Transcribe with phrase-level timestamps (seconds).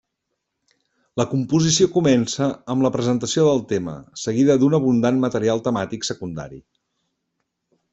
[1.21, 6.65] La composició comença amb la presentació del tema, seguida d'un abundant material temàtic secundari.